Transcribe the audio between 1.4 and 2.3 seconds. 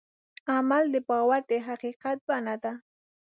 د حقیقت